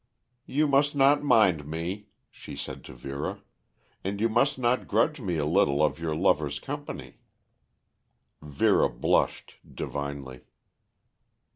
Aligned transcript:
"You 0.47 0.67
must 0.67 0.95
not 0.95 1.21
mind 1.23 1.67
me," 1.67 2.07
she 2.31 2.55
said 2.55 2.83
to 2.85 2.93
Vera. 2.95 3.41
"And 4.03 4.19
you 4.19 4.29
must 4.29 4.57
not 4.57 4.87
grudge 4.87 5.19
me 5.21 5.37
a 5.37 5.45
little 5.45 5.83
of 5.83 5.99
your 5.99 6.15
lover's 6.15 6.57
company." 6.57 7.19
Vera 8.41 8.89
blushed 8.89 9.57
divinely. 9.71 10.39